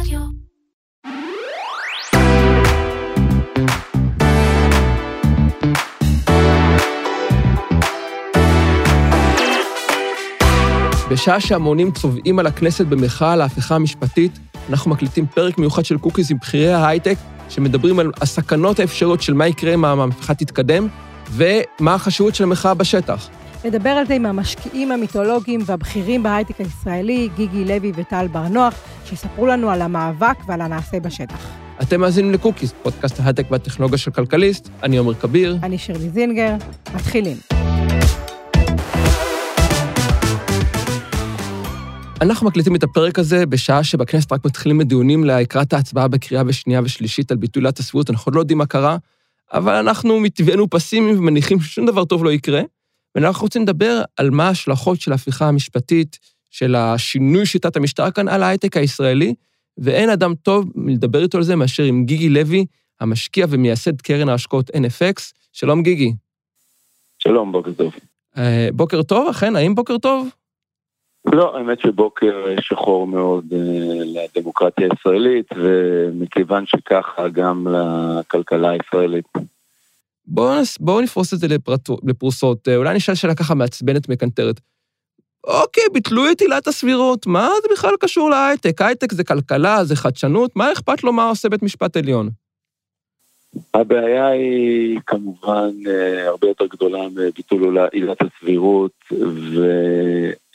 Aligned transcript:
רדיו. 0.00 0.20
בשעה 11.10 11.40
שהמונים 11.40 11.90
צובעים 11.90 12.38
על 12.38 12.46
הכנסת 12.46 12.86
במחאה 12.86 13.32
על 13.32 13.40
ההפיכה 13.40 13.74
המשפטית, 13.74 14.38
אנחנו 14.70 14.90
מקליטים 14.90 15.26
פרק 15.26 15.58
מיוחד 15.58 15.84
של 15.84 15.98
קוקיז 15.98 16.30
עם 16.30 16.38
בכירי 16.38 16.72
ההייטק, 16.72 17.16
שמדברים 17.48 17.98
על 17.98 18.12
הסכנות 18.20 18.80
האפשריות 18.80 19.22
של 19.22 19.34
מה 19.34 19.46
יקרה 19.46 19.74
אם 19.74 19.84
המהפכה 19.84 20.34
תתקדם, 20.34 20.88
ומה 21.30 21.94
החשיבות 21.94 22.34
של 22.34 22.44
המחאה 22.44 22.74
בשטח. 22.74 23.28
נדבר 23.64 23.90
על 23.90 24.06
זה 24.06 24.14
עם 24.14 24.26
המשקיעים 24.26 24.92
המיתולוגיים 24.92 25.60
והבכירים 25.66 26.22
בהייטק 26.22 26.60
הישראלי, 26.60 27.28
גיגי 27.36 27.64
לוי 27.64 27.92
וטל 27.94 28.26
בר 28.32 28.48
נוח, 28.48 28.74
שיספרו 29.04 29.46
לנו 29.46 29.70
על 29.70 29.82
המאבק 29.82 30.36
ועל 30.46 30.60
הנעשה 30.60 31.00
בשטח. 31.00 31.48
אתם 31.82 32.00
מאזינים 32.00 32.32
לקוקיס, 32.32 32.72
פודקאסט 32.82 33.20
ההייטק 33.20 33.46
והטכנולוגיה 33.50 33.98
של 33.98 34.10
כלכליסט, 34.10 34.68
אני 34.82 34.96
עומר 34.96 35.14
כביר. 35.14 35.58
אני 35.62 35.78
שירלי 35.78 36.10
זינגר, 36.10 36.54
מתחילים. 36.94 37.36
אנחנו 42.20 42.46
מקליטים 42.46 42.76
את 42.76 42.82
הפרק 42.82 43.18
הזה 43.18 43.46
בשעה 43.46 43.84
שבכנסת 43.84 44.32
רק 44.32 44.44
מתחילים 44.44 44.80
הדיונים 44.80 45.24
לקראת 45.24 45.72
ההצבעה 45.72 46.08
בקריאה 46.08 46.44
בשנייה 46.44 46.80
ושלישית 46.84 47.30
על 47.30 47.36
ביטול 47.36 47.62
עילת 47.62 47.78
הסבירות, 47.78 48.10
אנחנו 48.10 48.28
עוד 48.30 48.34
לא 48.34 48.40
יודעים 48.40 48.58
מה 48.58 48.66
קרה, 48.66 48.96
אבל 49.52 49.74
אנחנו 49.74 50.20
מטבענו 50.20 50.70
פסימיים 50.70 51.18
ומניחים 51.18 51.60
ששום 51.60 51.86
דבר 51.86 52.04
טוב 52.04 52.24
לא 52.24 52.30
יקרה, 52.30 52.60
ואנחנו 53.16 53.44
רוצים 53.44 53.62
לדבר 53.62 54.02
על 54.16 54.30
מה 54.30 54.48
ההשלכות 54.48 55.00
של 55.00 55.12
ההפיכה 55.12 55.48
המשפטית, 55.48 56.18
של 56.50 56.74
השינוי 56.74 57.46
שיטת 57.46 57.76
המשטר 57.76 58.10
כאן 58.10 58.28
על 58.28 58.42
ההייטק 58.42 58.76
הישראלי, 58.76 59.34
ואין 59.78 60.10
אדם 60.10 60.34
טוב 60.34 60.72
מלדבר 60.74 61.22
איתו 61.22 61.38
על 61.38 61.44
זה 61.44 61.56
מאשר 61.56 61.82
עם 61.82 62.04
גיגי 62.04 62.28
לוי, 62.28 62.66
המשקיע 63.00 63.46
ומייסד 63.50 64.00
קרן 64.00 64.28
ההשקעות 64.28 64.70
NFX. 64.70 65.32
שלום 65.52 65.82
גיגי. 65.82 66.12
שלום, 67.18 67.52
בוקר 67.52 67.72
טוב. 67.72 67.94
אה, 68.38 68.68
בוקר 68.72 69.02
טוב, 69.02 69.28
אכן, 69.28 69.56
האם 69.56 69.74
בוקר 69.74 69.98
טוב? 69.98 70.28
לא, 71.32 71.56
האמת 71.56 71.80
שבוקר 71.80 72.44
שחור 72.60 73.06
מאוד 73.06 73.44
uh, 73.52 73.56
לדמוקרטיה 74.04 74.88
הישראלית, 74.90 75.46
ומכיוון 75.56 76.66
שככה 76.66 77.28
גם 77.28 77.66
לכלכלה 77.70 78.70
הישראלית. 78.70 79.26
בואו 80.26 80.62
בוא 80.80 81.02
נפרוס 81.02 81.34
את 81.34 81.38
זה 81.38 81.48
לפרט, 81.48 81.88
לפרוסות. 82.04 82.68
אולי 82.68 82.96
נשאל 82.96 83.14
שאלה 83.14 83.34
ככה 83.34 83.54
מעצבנת, 83.54 84.08
מקנטרת. 84.08 84.60
אוקיי, 85.46 85.84
ביטלו 85.92 86.30
את 86.30 86.40
עילת 86.40 86.66
הסבירות, 86.66 87.26
מה 87.26 87.50
זה 87.62 87.68
בכלל 87.72 87.94
קשור 88.00 88.30
להייטק? 88.30 88.82
הייטק 88.82 89.12
זה 89.12 89.24
כלכלה, 89.24 89.84
זה 89.84 89.96
חדשנות, 89.96 90.56
מה 90.56 90.72
אכפת 90.72 91.04
לו 91.04 91.12
מה 91.12 91.28
עושה 91.28 91.48
בית 91.48 91.62
משפט 91.62 91.96
עליון? 91.96 92.30
הבעיה 93.74 94.26
היא 94.26 95.00
כמובן 95.06 95.70
אה, 95.86 96.28
הרבה 96.28 96.48
יותר 96.48 96.66
גדולה 96.66 96.98
מביטול 97.08 97.78
עילת 97.92 98.18
הסבירות, 98.22 98.92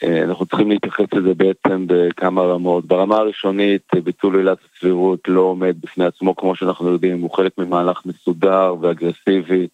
ואנחנו 0.02 0.46
צריכים 0.46 0.70
להתייחס 0.70 1.06
לזה 1.14 1.34
בעצם 1.34 1.84
בכמה 1.86 2.42
רמות. 2.42 2.86
ברמה 2.86 3.16
הראשונית, 3.16 3.82
ביטול 4.04 4.36
עילת 4.36 4.58
הסבירות 4.64 5.20
לא 5.28 5.40
עומד 5.40 5.76
בפני 5.80 6.04
עצמו, 6.04 6.36
כמו 6.36 6.56
שאנחנו 6.56 6.88
יודעים, 6.88 7.20
הוא 7.20 7.30
חלק 7.30 7.58
ממהלך 7.58 8.06
מסודר 8.06 8.74
ואגרסיבי 8.80 9.68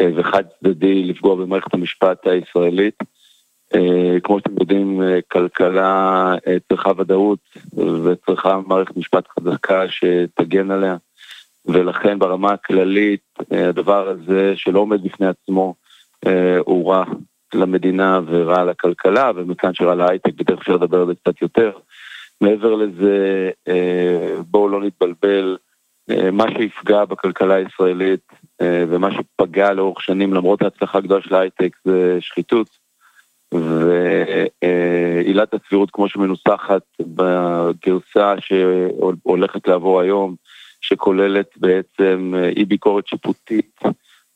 אה, 0.00 0.08
וחד 0.16 0.42
צדדי 0.60 1.04
לפגוע 1.04 1.36
במערכת 1.36 1.74
המשפט 1.74 2.26
הישראלית. 2.26 2.94
אה, 3.74 4.20
כמו 4.22 4.38
שאתם 4.38 4.52
יודעים, 4.60 5.02
כלכלה 5.28 6.34
צריכה 6.68 6.90
ודאות 6.98 7.38
וצריכה 8.04 8.60
מערכת 8.66 8.96
משפט 8.96 9.24
חזקה 9.28 9.82
שתגן 9.88 10.70
עליה. 10.70 10.96
ולכן 11.68 12.18
ברמה 12.18 12.52
הכללית 12.52 13.20
אה, 13.52 13.68
הדבר 13.68 14.08
הזה 14.08 14.52
שלא 14.56 14.80
עומד 14.80 15.04
בפני 15.04 15.26
עצמו 15.26 15.74
אה, 16.26 16.58
הוא 16.58 16.92
רע 16.92 17.04
למדינה 17.54 18.20
ורע 18.26 18.64
לכלכלה, 18.64 19.30
ומכאן 19.36 19.74
שרע 19.74 19.94
להייטק, 19.94 20.34
בדרך 20.34 20.58
אפשר 20.58 20.72
לדבר 20.72 21.00
על 21.00 21.06
זה 21.06 21.14
קצת 21.14 21.42
יותר. 21.42 21.70
מעבר 22.40 22.74
לזה, 22.74 23.50
אה, 23.68 24.34
בואו 24.50 24.68
לא 24.68 24.80
נתבלבל, 24.80 25.56
מה 26.32 26.44
שיפגע 26.50 27.04
בכלכלה 27.04 27.54
הישראלית 27.54 28.32
ומה 28.62 29.08
שפגע 29.12 29.72
לאורך 29.72 30.02
שנים 30.02 30.34
למרות 30.34 30.62
ההצלחה 30.62 30.98
הגדולה 30.98 31.22
של 31.22 31.34
ההייטק 31.34 31.76
זה 31.84 32.16
שחיתות. 32.20 32.68
ועילת 34.62 35.54
הסבירות 35.54 35.90
כמו 35.90 36.08
שמנוסחת 36.08 36.82
בגרסה 37.00 38.34
שהולכת 38.40 39.68
לעבור 39.68 40.00
היום, 40.00 40.34
שכוללת 40.80 41.50
בעצם 41.56 42.34
אה, 42.36 42.48
אי 42.48 42.64
ביקורת 42.64 43.06
שיפוטית 43.06 43.80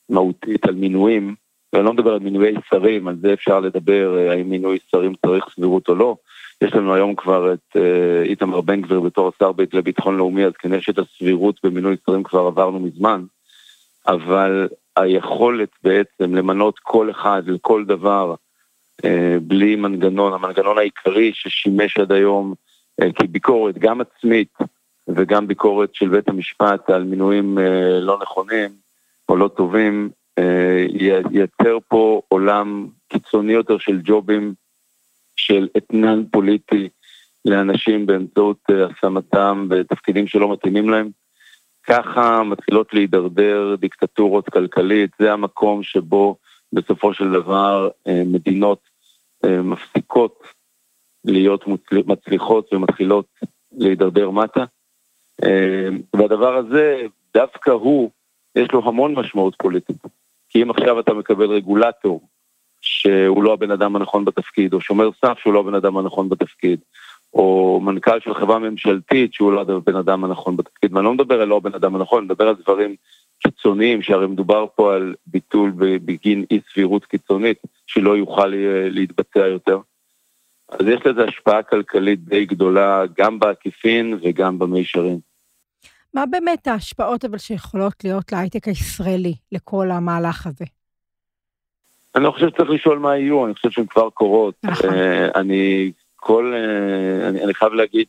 מהותית 0.08 0.66
על 0.66 0.75
מינויים, 0.75 1.34
ואני 1.72 1.84
לא 1.84 1.92
מדבר 1.92 2.12
על 2.12 2.19
מינויי 2.19 2.54
שרים, 2.70 3.08
על 3.08 3.16
זה 3.20 3.32
אפשר 3.32 3.60
לדבר, 3.60 4.19
אה, 4.19 4.32
האם 4.32 4.50
מינוי 4.50 4.78
שרים 4.91 5.12
צריך 5.26 5.44
סבירות 5.54 5.88
או 5.88 5.94
לא. 5.94 6.16
יש 6.64 6.72
לנו 6.72 6.94
היום 6.94 7.14
כבר 7.14 7.53
את 7.53 7.76
אה, 7.76 8.22
איתמר 8.22 8.60
בן 8.60 8.82
גביר 8.82 9.00
בתור 9.00 9.30
השר 9.36 9.53
לביטחון 9.72 10.16
לאומי, 10.16 10.44
אז 10.44 10.53
כנראה 10.53 10.82
שאת 10.82 10.98
הסבירות 10.98 11.60
במינוי 11.64 11.97
שרים 12.06 12.22
כבר 12.22 12.47
עברנו 12.47 12.80
מזמן, 12.80 13.24
אבל 14.06 14.69
היכולת 14.97 15.69
בעצם 15.84 16.34
למנות 16.34 16.78
כל 16.78 17.10
אחד 17.10 17.42
לכל 17.47 17.84
דבר 17.84 18.34
בלי 19.42 19.76
מנגנון, 19.76 20.32
המנגנון 20.32 20.78
העיקרי 20.78 21.30
ששימש 21.34 21.98
עד 21.98 22.12
היום 22.12 22.54
כביקורת, 23.14 23.78
גם 23.78 24.00
עצמית, 24.00 24.48
וגם 25.09 25.47
ביקורת 25.47 25.95
של 25.95 26.09
בית 26.09 26.29
המשפט 26.29 26.91
על 26.91 27.05
מינויים 27.05 27.59
אה, 27.59 28.01
לא 28.01 28.19
נכונים 28.23 28.71
או 29.29 29.37
לא 29.37 29.49
טובים, 29.49 30.11
אה, 30.39 30.87
ייצר 31.31 31.79
פה 31.89 32.23
עולם 32.29 32.89
קיצוני 33.09 33.53
יותר 33.53 33.79
של 33.79 34.01
ג'ובים, 34.05 34.55
של 35.37 35.69
אתנן 35.77 36.23
פוליטי 36.31 36.89
לאנשים 37.45 38.07
באמצעות 38.07 38.59
אה, 38.71 38.87
השמתם 38.87 39.67
בתפקידים 39.69 40.27
שלא 40.27 40.53
מתאימים 40.53 40.91
להם. 40.91 41.11
ככה 41.83 42.43
מתחילות 42.43 42.95
להידרדר 42.95 43.77
דיקטטורות 43.79 44.49
כלכלית, 44.49 45.11
זה 45.19 45.33
המקום 45.33 45.83
שבו 45.83 46.37
בסופו 46.73 47.15
של 47.15 47.31
דבר 47.31 47.89
מדינות 48.07 48.79
מפסיקות 49.47 50.43
להיות 51.25 51.65
מצליחות 52.07 52.73
ומתחילות 52.73 53.27
להידרדר 53.73 54.31
מטה. 54.31 54.65
אמ, 55.44 56.00
והדבר 56.16 56.56
הזה, 56.56 57.03
דווקא 57.34 57.70
הוא, 57.70 58.10
יש 58.54 58.72
לו 58.72 58.88
המון 58.88 59.14
משמעות 59.14 59.54
פוליטית. 59.58 59.97
כי 60.48 60.62
אם 60.62 60.70
עכשיו 60.70 61.00
אתה 61.00 61.14
מקבל 61.14 61.50
רגולטור 61.50 62.20
שהוא 62.80 63.42
לא 63.42 63.53
הבן 63.53 63.70
אדם 63.70 63.97
הנכון 63.97 64.25
בתפקיד, 64.25 64.75
או 64.75 64.80
שומר 64.80 65.10
סף 65.25 65.38
שהוא 65.38 65.54
לא 65.54 65.60
הבן 65.60 65.75
אדם 65.75 65.97
הנכון 65.97 66.28
בתפקיד, 66.28 66.80
או 67.34 67.80
מנכ"ל 67.82 68.20
של 68.20 68.34
חברה 68.34 68.58
ממשלתית 68.58 69.34
שהוא 69.34 69.53
לא 69.53 69.60
הבן 69.60 69.97
אדם 69.97 70.25
הנכון 70.25 70.56
בתפקיד, 70.56 70.94
ואני 70.94 71.04
לא 71.04 71.14
מדבר 71.14 71.42
על 71.42 71.48
לא 71.48 71.56
הבן 71.56 71.74
אדם 71.74 71.94
הנכון, 71.94 72.19
אני 72.19 72.24
מדבר 72.24 72.48
על 72.48 72.54
דברים 72.54 72.97
קיצוניים, 73.42 74.03
שהרי 74.03 74.26
מדובר 74.26 74.66
פה 74.74 74.94
על 74.94 75.14
ביטול 75.26 75.72
בגין 75.76 76.44
אי 76.50 76.60
סבירות 76.72 77.04
קיצונית, 77.04 77.59
שלא 77.86 78.16
יוכל 78.16 78.53
להתבצע 78.91 79.47
יותר. 79.47 79.78
אז 80.70 80.86
יש 80.86 81.06
לזה 81.06 81.24
השפעה 81.24 81.62
כלכלית 81.62 82.24
די 82.24 82.44
גדולה, 82.44 83.03
גם 83.19 83.38
בעקיפין 83.38 84.19
וגם 84.22 84.59
במישרין. 84.59 85.19
מה 86.15 86.27
באמת 86.27 86.67
ההשפעות 86.67 87.25
אבל 87.25 87.39
שיכולות 87.39 88.05
להיות 88.05 88.33
להייטק 88.33 88.69
הישראלי, 88.69 89.34
לכל 89.53 89.91
המהלך 89.91 90.47
הזה? 90.47 90.65
אני 92.15 92.25
לא 92.25 92.31
חושב 92.31 92.49
שצריך 92.49 92.71
לשאול 92.71 92.99
מה 92.99 93.17
יהיו, 93.17 93.47
אני 93.47 93.55
חושב 93.55 93.71
שהן 93.71 93.87
כבר 93.87 94.11
קורות. 94.11 94.55
נכון. 94.62 94.95
אה, 94.95 95.28
אני 95.34 95.93
כל... 96.17 96.55
אה, 96.55 97.28
אני, 97.28 97.45
אני 97.45 97.55
חייב 97.55 97.72
להגיד 97.72 98.06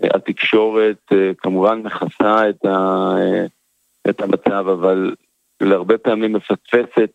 שהתקשורת 0.00 1.12
אה, 1.12 1.30
כמובן 1.38 1.82
מכסה 1.82 2.50
את, 2.50 2.64
ה, 2.64 3.10
את 4.10 4.20
המצב, 4.20 4.68
אבל 4.68 5.14
להרבה 5.60 5.98
פעמים 5.98 6.32
מפספסת 6.32 7.12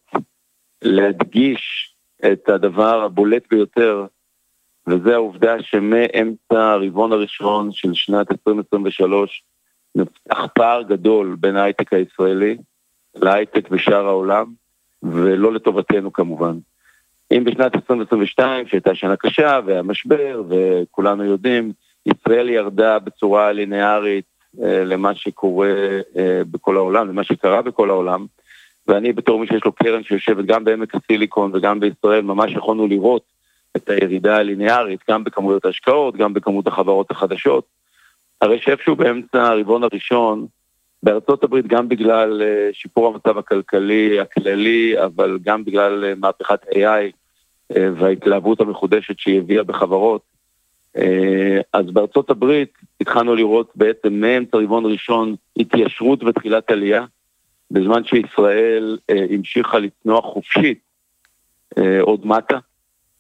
להדגיש 0.82 1.94
את 2.26 2.50
הדבר 2.50 3.04
הבולט 3.04 3.44
ביותר, 3.50 4.06
וזה 4.88 5.14
העובדה 5.14 5.56
שמאמצע 5.62 6.72
הרבעון 6.72 7.12
הראשון 7.12 7.72
של 7.72 7.94
שנת 7.94 8.32
2023 8.32 9.44
נפתח 9.96 10.46
פער 10.56 10.82
גדול 10.82 11.38
בין 11.40 11.56
ההייטק 11.56 11.94
הישראלי 11.94 12.58
להייטק 13.16 13.70
בשאר 13.70 14.08
העולם, 14.08 14.46
ולא 15.04 15.54
לטובתנו 15.54 16.14
כמובן. 16.14 16.58
אם 17.32 17.44
בשנת 17.44 17.76
2022, 17.76 18.68
שהייתה 18.68 18.96
שנה 18.96 19.16
קשה 19.16 19.60
והמשבר, 19.66 20.44
וכולנו 20.50 21.24
יודעים, 21.24 21.72
ישראל 22.06 22.50
ירדה 22.50 23.00
בצורה 23.00 23.52
ליניארית 23.52 24.26
אה, 24.64 24.84
למה 24.84 25.16
שקורה 25.16 25.74
אה, 26.18 26.42
בכל 26.52 26.78
העולם, 26.78 27.08
למה 27.10 27.24
שקרה 27.24 27.62
בכל 27.62 27.90
העולם, 27.90 28.26
ואני 28.88 29.14
בתור 29.14 29.40
מי 29.40 29.48
שיש 29.48 29.66
לו 29.66 29.72
קרן 29.72 30.04
שיושבת 30.04 30.46
גם 30.46 30.64
בעמק 30.64 30.96
הסיליקון 30.96 31.52
וגם 31.54 31.80
בישראל, 31.80 32.22
ממש 32.22 32.52
יכולנו 32.52 32.88
לראות 32.88 33.22
את 33.78 33.90
הירידה 33.90 34.38
הליניארית, 34.38 35.00
גם 35.10 35.24
בכמויות 35.24 35.66
ההשקעות, 35.66 36.16
גם 36.16 36.34
בכמות 36.34 36.68
החברות 36.68 37.12
החדשות. 37.12 37.66
הרי 38.42 38.60
שאיפשהו 38.62 38.96
באמצע 38.96 39.44
הרבעון 39.44 39.84
הראשון, 39.84 40.48
בארצות 41.04 41.44
הברית 41.44 41.68
גם 41.68 41.90
בגלל 41.90 42.42
אה, 42.42 42.70
שיפור 42.74 43.08
המצב 43.08 43.38
הכלכלי 43.38 44.20
הכללי, 44.20 45.04
אבל 45.06 45.40
גם 45.44 45.66
בגלל 45.66 46.06
אה, 46.06 46.14
מהפכת 46.16 46.60
AI 46.64 47.12
וההתלהבות 47.76 48.62
המחודשת 48.62 49.20
שהיא 49.20 49.40
הביאה 49.40 49.64
בחברות, 49.64 50.22
אז 51.74 51.86
בארצות 51.86 52.30
הברית 52.30 52.74
התחלנו 53.02 53.36
לראות 53.36 53.72
בעצם 53.76 54.14
מאמצע 54.14 54.58
רבעון 54.58 54.86
ראשון 54.86 55.36
התיישרות 55.58 56.24
ותחילת 56.24 56.72
עלייה, 56.72 57.06
בזמן 57.72 58.04
שישראל 58.04 58.98
המשיכה 59.10 59.80
לצנוח 59.80 60.26
חופשית 60.26 60.80
עוד 62.02 62.28
מטה. 62.28 62.58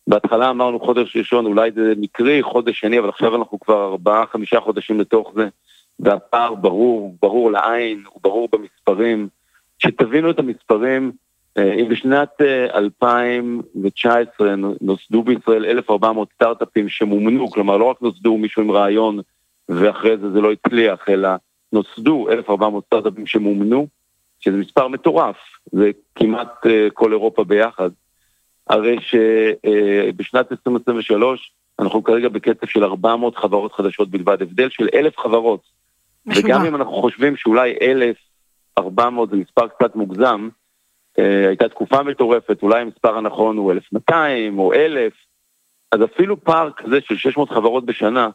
בהתחלה 0.09 0.49
אמרנו 0.49 0.79
חודש 0.79 1.17
ראשון, 1.17 1.45
אולי 1.45 1.71
זה 1.71 1.93
מקרי, 1.97 2.43
חודש 2.43 2.79
שני, 2.79 2.99
אבל 2.99 3.09
עכשיו 3.09 3.35
אנחנו 3.35 3.59
כבר 3.59 3.85
ארבעה, 3.85 4.25
חמישה 4.25 4.59
חודשים 4.59 4.99
לתוך 4.99 5.31
זה, 5.35 5.47
והפער 5.99 6.55
ברור, 6.55 7.15
ברור 7.21 7.51
לעין, 7.51 8.03
הוא 8.13 8.21
ברור 8.23 8.49
במספרים. 8.51 9.27
שתבינו 9.79 10.29
את 10.29 10.39
המספרים, 10.39 11.11
אה, 11.57 11.73
אם 11.73 11.89
בשנת 11.89 12.41
2019 12.75 14.49
אה, 14.49 14.55
נוסדו 14.81 15.23
בישראל 15.23 15.65
1,400 15.65 16.29
סטארט-אפים 16.33 16.89
שמומנו, 16.89 17.49
כלומר 17.51 17.77
לא 17.77 17.85
רק 17.85 18.01
נוסדו 18.01 18.37
מישהו 18.37 18.61
עם 18.61 18.71
רעיון 18.71 19.19
ואחרי 19.69 20.17
זה 20.17 20.31
זה 20.31 20.41
לא 20.41 20.51
הצליח, 20.51 21.09
אלא 21.09 21.29
נוסדו 21.73 22.29
1,400 22.31 22.85
סטארט-אפים 22.85 23.27
שמומנו, 23.27 23.87
שזה 24.39 24.57
מספר 24.57 24.87
מטורף, 24.87 25.37
זה 25.71 25.91
כמעט 26.15 26.65
אה, 26.65 26.87
כל 26.93 27.11
אירופה 27.11 27.43
ביחד. 27.43 27.89
הרי 28.69 28.97
שבשנת 29.01 30.51
2023 30.51 31.51
אנחנו 31.79 32.03
כרגע 32.03 32.29
בקצב 32.29 32.67
של 32.67 32.83
400 32.83 33.35
חברות 33.35 33.73
חדשות 33.73 34.09
בלבד, 34.09 34.41
הבדל 34.41 34.69
של 34.69 34.87
אלף 34.93 35.17
חברות. 35.17 35.61
משוגע. 36.25 36.55
וגם 36.55 36.65
אם 36.65 36.75
אנחנו 36.75 36.93
חושבים 36.93 37.35
שאולי 37.35 37.77
1,400 37.81 39.29
זה 39.29 39.35
מספר 39.35 39.67
קצת 39.67 39.95
מוגזם, 39.95 40.49
אה, 41.19 41.47
הייתה 41.47 41.69
תקופה 41.69 42.03
מטורפת, 42.03 42.63
אולי 42.63 42.81
המספר 42.81 43.17
הנכון 43.17 43.57
הוא 43.57 43.71
1,200 43.71 44.59
או 44.59 44.73
1,000, 44.73 45.13
אז 45.91 46.03
אפילו 46.03 46.43
פער 46.43 46.71
כזה 46.71 47.01
של 47.01 47.17
600 47.17 47.49
חברות 47.49 47.85
בשנה, 47.85 48.29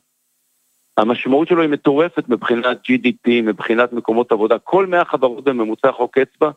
המשמעות 0.96 1.48
שלו 1.48 1.62
היא 1.62 1.70
מטורפת 1.70 2.28
מבחינת 2.28 2.78
GDP, 2.90 3.30
מבחינת 3.42 3.92
מקומות 3.92 4.32
עבודה. 4.32 4.58
כל 4.58 4.86
100 4.86 5.04
חברות 5.04 5.44
בממוצע 5.44 5.92
חוק 5.92 6.18
אצבע 6.18 6.50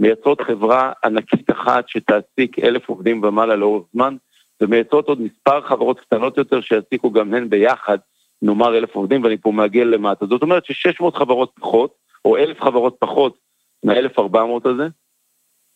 מייצרות 0.00 0.40
חברה 0.40 0.92
ענקית 1.04 1.50
אחת 1.50 1.88
שתעסיק 1.88 2.58
אלף 2.58 2.88
עובדים 2.88 3.22
ומעלה 3.24 3.56
לאורך 3.56 3.84
זמן, 3.92 4.16
ומייצרות 4.60 5.08
עוד 5.08 5.20
מספר 5.20 5.60
חברות 5.60 6.00
קטנות 6.00 6.38
יותר 6.38 6.60
שיעסיקו 6.60 7.12
גם 7.12 7.34
הן 7.34 7.50
ביחד, 7.50 7.98
נאמר 8.42 8.78
אלף 8.78 8.94
עובדים, 8.94 9.24
ואני 9.24 9.36
פה 9.36 9.52
מעגל 9.52 9.84
למטה. 9.84 10.26
זאת 10.26 10.42
אומרת 10.42 10.64
ש-600 10.64 11.18
חברות 11.18 11.52
פחות, 11.60 11.94
או 12.24 12.36
אלף 12.36 12.60
חברות 12.60 12.96
פחות 12.98 13.38
מה-1400 13.84 14.68
הזה, 14.68 14.88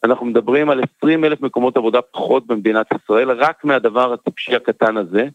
אנחנו 0.04 0.26
מדברים 0.26 0.70
על 0.70 0.80
20 0.96 1.24
אלף 1.24 1.40
מקומות 1.40 1.76
עבודה 1.76 2.02
פחות 2.02 2.46
במדינת 2.46 2.86
ישראל, 2.92 3.30
רק 3.30 3.64
מהדבר 3.64 4.12
הטיפשי 4.12 4.56
הקטן 4.56 4.96
הזה. 4.96 5.28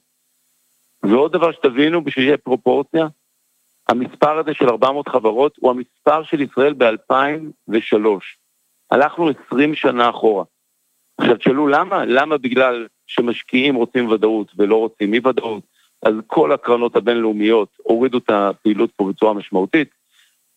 ועוד 1.04 1.34
דבר 1.34 1.52
שתבינו, 1.52 2.04
בשביל 2.04 2.26
שיהיה 2.26 2.38
פרופורציה, 2.38 3.08
המספר 3.90 4.38
הזה 4.38 4.54
של 4.54 4.70
400 4.70 5.08
חברות 5.08 5.58
הוא 5.60 5.72
המספר 5.72 6.24
של 6.24 6.42
ישראל 6.42 6.74
ב-2003. 6.74 8.08
הלכנו 8.92 9.30
20 9.48 9.76
שנה 9.76 10.10
אחורה. 10.10 10.44
עכשיו 11.18 11.38
תשאלו 11.38 11.68
למה? 11.68 12.06
למה 12.06 12.38
בגלל 12.38 12.88
שמשקיעים 13.08 13.76
רוצים 13.76 14.08
ודאות 14.08 14.52
ולא 14.58 14.76
רוצים 14.76 15.14
אי 15.14 15.20
ודאות? 15.20 15.64
אז 16.06 16.14
כל 16.28 16.52
הקרנות 16.52 16.96
הבינלאומיות 16.96 17.70
הורידו 17.84 18.18
את 18.18 18.30
הפעילות 18.30 18.92
פה 18.96 19.10
בצורה 19.10 19.34
משמעותית. 19.34 19.90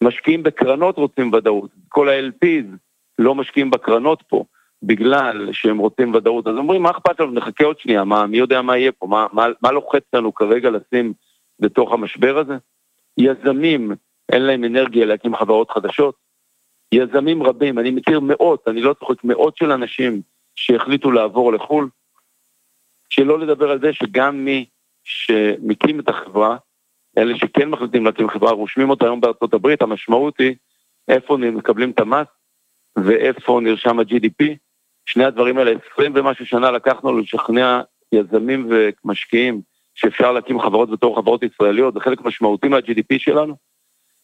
משקיעים 0.03 0.43
בקרנות 0.43 0.97
רוצים 0.97 1.33
ודאות, 1.33 1.71
כל 1.89 2.09
ה-LPs 2.09 2.77
לא 3.19 3.35
משקיעים 3.35 3.71
בקרנות 3.71 4.23
פה 4.29 4.45
בגלל 4.83 5.53
שהם 5.53 5.79
רוצים 5.79 6.15
ודאות, 6.15 6.47
אז 6.47 6.57
אומרים 6.57 6.83
מה 6.83 6.91
אכפת 6.91 7.21
לנו, 7.21 7.33
נחכה 7.33 7.65
עוד 7.65 7.79
שנייה, 7.79 8.05
מה, 8.05 8.27
מי 8.27 8.39
יודע 8.39 8.63
מה 8.63 8.77
יהיה 8.77 8.93
פה, 8.93 9.07
מה, 9.07 9.27
מה, 9.33 9.47
מה 9.63 9.73
לוחץ 9.73 10.03
לנו 10.13 10.35
כרגע 10.35 10.71
לשים 10.71 11.13
בתוך 11.61 11.93
המשבר 11.93 12.39
הזה? 12.39 12.57
יזמים, 13.19 13.93
אין 14.33 14.43
להם 14.43 14.65
אנרגיה 14.65 15.07
להקים 15.07 15.37
חברות 15.37 15.71
חדשות, 15.71 16.15
יזמים 16.93 17.43
רבים, 17.43 17.79
אני 17.79 17.90
מכיר 17.90 18.20
מאות, 18.20 18.69
אני 18.69 18.81
לא 18.81 18.94
צוחק, 18.94 19.25
מאות 19.25 19.56
של 19.56 19.73
אנשים 19.73 20.23
שהחליטו 20.56 21.11
לעבור 21.11 21.52
לחו"ל, 21.52 21.88
שלא 23.11 23.38
לדבר 23.38 23.70
על 23.70 23.81
זה 23.81 23.93
שגם 23.93 24.44
מי 24.44 24.67
שמקים 25.05 26.00
את 26.00 26.08
החברה, 26.08 26.56
אלה 27.19 27.38
שכן 27.38 27.69
מחליטים 27.69 28.05
להקים 28.05 28.29
חברה, 28.29 28.50
רושמים 28.50 28.90
אותה 28.90 29.05
היום 29.05 29.20
בארצות 29.20 29.55
הברית, 29.55 29.82
המשמעות 29.82 30.40
היא 30.40 30.55
איפה 31.08 31.37
מקבלים 31.37 31.90
את 31.90 32.00
המס 32.00 32.26
ואיפה 32.96 33.61
נרשם 33.62 33.99
ה-GDP. 33.99 34.44
שני 35.06 35.25
הדברים 35.25 35.58
האלה, 35.58 35.73
20 35.93 36.12
ומשהו 36.14 36.46
שנה 36.46 36.70
לקחנו 36.70 37.19
לשכנע 37.19 37.81
יזמים 38.12 38.70
ומשקיעים 38.70 39.61
שאפשר 39.94 40.32
להקים 40.32 40.61
חברות 40.61 40.91
בתור 40.91 41.17
חברות 41.17 41.43
ישראליות, 41.43 41.94
זה 41.94 42.00
חלק 42.00 42.20
משמעותי 42.20 42.69
מה-GDP 42.69 43.19
שלנו. 43.19 43.56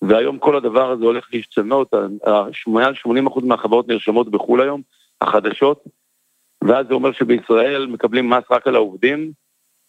והיום 0.08 0.38
כל 0.38 0.56
הדבר 0.56 0.90
הזה 0.90 1.04
הולך 1.04 1.28
להשתנות, 1.32 1.90
מעל 2.66 2.92
80% 3.08 3.44
מהחברות 3.44 3.88
נרשמות 3.88 4.30
בחו"ל 4.30 4.60
היום, 4.60 4.82
החדשות, 5.20 5.84
ואז 6.64 6.86
זה 6.88 6.94
אומר 6.94 7.12
שבישראל 7.12 7.86
מקבלים 7.86 8.30
מס 8.30 8.44
רק 8.50 8.66
על 8.66 8.74
העובדים, 8.74 9.32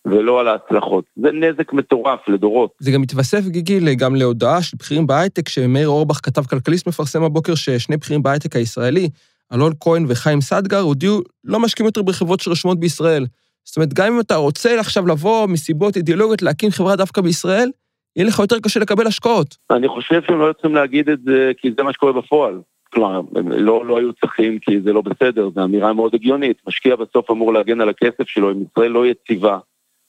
ולא 0.06 0.40
על 0.40 0.48
ההצלחות. 0.48 1.06
זה 1.16 1.32
נזק 1.32 1.74
מטורף 1.74 2.20
לדורות. 2.28 2.72
זה 2.80 2.92
גם 2.92 3.02
מתווסף, 3.02 3.48
גיגי, 3.48 3.96
גם 3.96 4.16
להודעה 4.16 4.62
של 4.62 4.78
בכירים 4.78 5.08
בהייטק, 5.08 5.50
שמאיר 5.50 5.88
אורבך, 5.88 6.20
כתב 6.24 6.46
כלכליסט, 6.46 6.88
מפרסם 6.88 7.24
הבוקר 7.24 7.56
ששני 7.56 7.98
בכירים 7.98 8.24
בהייטק 8.24 8.56
הישראלי, 8.56 9.10
אלון 9.54 9.74
כהן 9.80 10.06
וחיים 10.10 10.42
סדגר, 10.42 10.80
הודיעו 10.80 11.22
לא 11.44 11.60
משקיעים 11.60 11.86
יותר 11.86 12.02
בחברות 12.02 12.40
שרשומות 12.40 12.80
בישראל. 12.80 13.26
זאת 13.64 13.78
אומרת, 13.78 13.94
גם 13.94 14.14
אם 14.14 14.20
אתה 14.20 14.36
רוצה 14.36 14.80
עכשיו 14.80 15.08
לבוא 15.08 15.48
מסיבות 15.48 15.98
אידיאולוגיות 15.98 16.42
להקים 16.42 16.72
חברה 16.72 16.96
דווקא 16.96 17.22
בישראל, 17.22 17.70
יהיה 18.16 18.28
לך 18.28 18.40
יותר 18.40 18.60
קשה 18.60 18.80
לקבל 18.80 19.08
השקעות. 19.08 19.58
אני 19.72 19.88
חושב 19.88 20.22
שהם 20.28 20.40
לא 20.40 20.46
יוצאים 20.46 20.76
להגיד 20.76 21.10
את 21.10 21.20
זה 21.24 21.52
כי 21.58 21.72
זה 21.78 21.84
מה 21.84 21.94
שקורה 21.94 22.14
בפועל. 22.14 22.62
כלומר, 22.94 23.22
הם 23.36 23.52
לא, 23.52 23.86
לא 23.86 23.98
היו 23.98 24.14
צריכים 24.14 24.60
כי 24.60 24.82
זה 24.82 24.94
לא 24.94 25.02
בסדר, 25.02 25.50
זו 25.56 25.64
אמירה 25.64 25.94
מאוד 25.94 26.16
הגיונית. 26.16 26.58
משקיע 26.68 26.96
בסוף 26.96 27.32
אמור 27.32 27.54
להגן 27.54 27.82
על 27.82 27.90
הכסף 27.90 28.28
שלו, 28.28 28.52
אם 28.52 28.64
ישראל 28.72 28.92
לא 28.92 29.06
יציבה, 29.08 29.60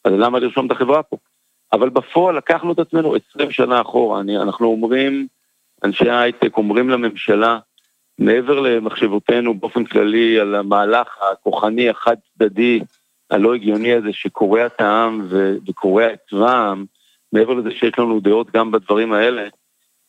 אז 0.05 0.13
למה 0.19 0.39
לרשום 0.39 0.67
את 0.67 0.71
החברה 0.71 1.03
פה? 1.03 1.17
אבל 1.73 1.89
בפועל 1.89 2.37
לקחנו 2.37 2.73
את 2.73 2.79
עצמנו 2.79 3.15
20 3.31 3.51
שנה 3.51 3.81
אחורה. 3.81 4.21
אני, 4.21 4.39
אנחנו 4.39 4.67
אומרים, 4.67 5.27
אנשי 5.85 6.11
ההייטק 6.11 6.57
אומרים 6.57 6.91
לממשלה, 6.91 7.59
מעבר 8.19 8.61
למחשבותינו 8.61 9.55
באופן 9.55 9.85
כללי 9.85 10.41
על 10.41 10.55
המהלך 10.55 11.09
הכוחני 11.33 11.91
החד 11.91 12.17
צדדי 12.35 12.81
הלא 13.31 13.55
הגיוני 13.55 13.93
הזה 13.93 14.09
שקורע 14.13 14.67
את 14.67 14.81
העם 14.81 15.29
וקורע 15.69 16.13
את 16.13 16.19
צבא 16.31 16.51
העם, 16.51 16.85
מעבר 17.33 17.55
לזה 17.55 17.71
שיש 17.71 17.99
לנו 17.99 18.21
דעות 18.21 18.51
גם 18.51 18.71
בדברים 18.71 19.13
האלה, 19.13 19.49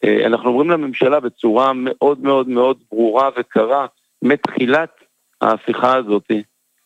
אה, 0.04 0.26
אנחנו 0.26 0.50
אומרים 0.50 0.70
לממשלה 0.70 1.20
בצורה 1.20 1.72
מאוד 1.76 2.20
מאוד 2.20 2.50
מאוד 2.50 2.78
ברורה 2.92 3.30
וקרה, 3.38 3.86
מתחילת 4.22 4.90
ההפיכה 5.42 5.96
הזאת, 5.96 6.32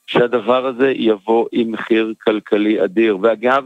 שהדבר 0.08 0.66
הזה 0.66 0.92
יבוא 0.96 1.48
עם 1.52 1.72
מחיר 1.72 2.14
כלכלי 2.24 2.84
אדיר. 2.84 3.18
ואגב, 3.22 3.66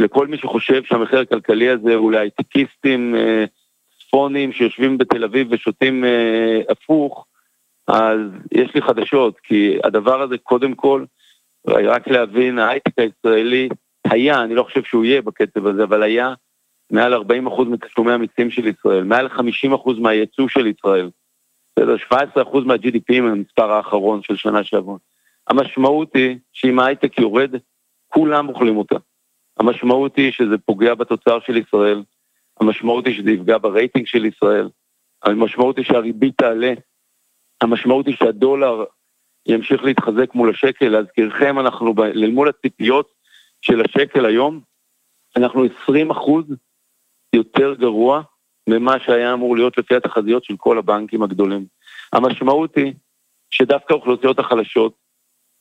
לכל 0.00 0.26
מי 0.26 0.36
שחושב 0.38 0.84
שהמחיר 0.84 1.18
הכלכלי 1.18 1.70
הזה 1.70 1.94
הוא 1.94 2.12
להייטקיסטים 2.12 3.14
אה, 3.14 3.44
צפונים 3.98 4.52
שיושבים 4.52 4.98
בתל 4.98 5.24
אביב 5.24 5.46
ושותים 5.50 6.04
אה, 6.04 6.60
הפוך, 6.68 7.26
אז 7.88 8.20
יש 8.52 8.74
לי 8.74 8.82
חדשות, 8.82 9.38
כי 9.42 9.78
הדבר 9.84 10.22
הזה 10.22 10.38
קודם 10.38 10.74
כל, 10.74 11.04
רק 11.66 12.08
להבין, 12.08 12.58
ההייטק 12.58 12.92
הישראלי 12.98 13.68
היה, 14.04 14.42
אני 14.42 14.54
לא 14.54 14.62
חושב 14.62 14.82
שהוא 14.82 15.04
יהיה 15.04 15.22
בקצב 15.22 15.66
הזה, 15.66 15.84
אבל 15.84 16.02
היה 16.02 16.34
מעל 16.90 17.14
40% 17.14 17.18
מתשלומי 17.64 18.12
המיסים 18.12 18.50
של 18.50 18.66
ישראל, 18.66 19.04
מעל 19.04 19.26
50% 19.26 20.00
מהייצוא 20.00 20.48
של 20.48 20.66
ישראל. 20.66 21.10
בסדר, 21.78 21.96
17% 21.96 22.16
מה-GDP 22.64 23.14
עם 23.14 23.26
המספר 23.26 23.72
האחרון 23.72 24.22
של 24.22 24.36
שנה 24.36 24.64
שעברה. 24.64 24.96
המשמעות 25.48 26.14
היא 26.14 26.38
שאם 26.52 26.78
ההייטק 26.78 27.18
יורד, 27.18 27.54
כולם 28.08 28.48
אוכלים 28.48 28.76
אותה. 28.76 28.96
המשמעות 29.58 30.16
היא 30.16 30.32
שזה 30.32 30.58
פוגע 30.58 30.94
בתוצר 30.94 31.40
של 31.40 31.56
ישראל, 31.56 32.02
המשמעות 32.60 33.06
היא 33.06 33.14
שזה 33.14 33.30
יפגע 33.30 33.58
ברייטינג 33.58 34.06
של 34.06 34.24
ישראל, 34.24 34.68
המשמעות 35.22 35.76
היא 35.76 35.84
שהריבית 35.84 36.38
תעלה, 36.38 36.72
המשמעות 37.60 38.06
היא 38.06 38.14
שהדולר 38.16 38.84
ימשיך 39.46 39.84
להתחזק 39.84 40.34
מול 40.34 40.50
השקל, 40.50 40.88
להזכירכם, 40.88 41.58
אנחנו 41.58 41.94
ב... 41.94 42.02
מול 42.32 42.48
הציפיות 42.48 43.19
של 43.62 43.80
השקל 43.80 44.26
היום, 44.26 44.60
אנחנו 45.36 45.64
20 45.82 46.10
אחוז 46.10 46.44
יותר 47.34 47.74
גרוע 47.74 48.22
ממה 48.68 49.00
שהיה 49.00 49.32
אמור 49.32 49.56
להיות 49.56 49.78
לפי 49.78 49.96
התחזיות 49.96 50.44
של 50.44 50.54
כל 50.56 50.78
הבנקים 50.78 51.22
הגדולים. 51.22 51.66
המשמעות 52.12 52.76
היא 52.76 52.94
שדווקא 53.50 53.92
האוכלוסיות 53.92 54.38
החלשות, 54.38 54.94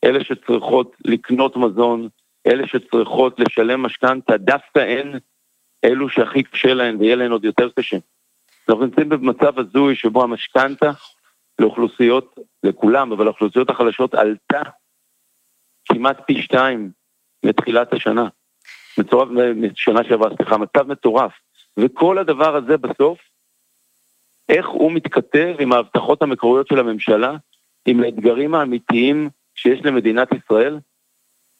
אלה 0.03 0.23
שצריכות 0.23 0.95
לקנות 1.05 1.57
מזון, 1.57 2.07
אלה 2.47 2.67
שצריכות 2.67 3.39
לשלם 3.39 3.81
משכנתה, 3.81 4.37
דווקא 4.37 4.79
הן 4.79 5.19
אלו 5.83 6.09
שהכי 6.09 6.43
קשה 6.43 6.73
להן 6.73 6.95
ויהיה 6.99 7.15
להן 7.15 7.31
עוד 7.31 7.45
יותר 7.45 7.69
קשה. 7.69 7.97
אנחנו 8.69 8.85
נמצאים 8.85 9.09
במצב 9.09 9.59
הזוי 9.59 9.95
שבו 9.95 10.23
המשכנתה 10.23 10.91
לאוכלוסיות, 11.59 12.35
לכולם, 12.63 13.11
אבל 13.11 13.25
לאוכלוסיות 13.25 13.69
החלשות 13.69 14.13
עלתה 14.13 14.61
כמעט 15.85 16.17
פי 16.27 16.41
שתיים 16.41 16.91
מתחילת 17.43 17.93
השנה. 17.93 18.27
מטורף, 18.97 19.29
שנה 19.75 20.03
שעברה, 20.03 20.29
סליחה, 20.37 20.57
מצב 20.57 20.87
מטורף. 20.87 21.31
וכל 21.77 22.17
הדבר 22.17 22.55
הזה 22.55 22.77
בסוף, 22.77 23.19
איך 24.49 24.67
הוא 24.67 24.91
מתכתב 24.91 25.55
עם 25.59 25.73
ההבטחות 25.73 26.21
המקוריות 26.21 26.67
של 26.67 26.79
הממשלה, 26.79 27.35
עם 27.85 28.03
האתגרים 28.03 28.55
האמיתיים 28.55 29.29
שיש 29.55 29.79
למדינת 29.83 30.27
ישראל? 30.31 30.79